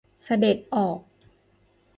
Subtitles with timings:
[0.25, 0.99] เสด็จออก